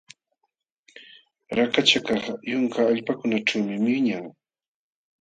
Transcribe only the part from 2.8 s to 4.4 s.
allpakunaćhuumi wiñan.